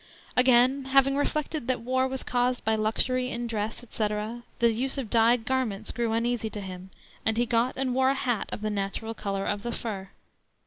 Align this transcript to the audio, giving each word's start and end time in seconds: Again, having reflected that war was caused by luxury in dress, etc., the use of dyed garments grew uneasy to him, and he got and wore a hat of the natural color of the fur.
Again, 0.35 0.85
having 0.85 1.15
reflected 1.15 1.67
that 1.67 1.81
war 1.81 2.07
was 2.07 2.23
caused 2.23 2.65
by 2.65 2.73
luxury 2.73 3.29
in 3.29 3.45
dress, 3.45 3.83
etc., 3.83 4.41
the 4.57 4.71
use 4.71 4.97
of 4.97 5.11
dyed 5.11 5.45
garments 5.45 5.91
grew 5.91 6.11
uneasy 6.11 6.49
to 6.49 6.61
him, 6.61 6.89
and 7.23 7.37
he 7.37 7.45
got 7.45 7.77
and 7.77 7.93
wore 7.93 8.09
a 8.09 8.15
hat 8.15 8.49
of 8.51 8.61
the 8.61 8.71
natural 8.71 9.13
color 9.13 9.45
of 9.45 9.61
the 9.61 9.71
fur. 9.71 10.09